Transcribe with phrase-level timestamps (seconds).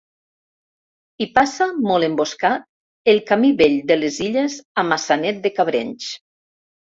[1.19, 2.65] Hi passa, molt emboscat,
[3.13, 6.09] el camí vell de les Illes a Maçanet de Cabrenys.